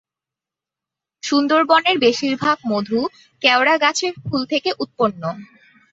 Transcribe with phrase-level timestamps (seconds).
[1.23, 2.99] সুন্দরবনের বেশিরভাগ মধু
[3.41, 5.21] কেওড়া গাছের ফুল থেকে উৎপন্ন।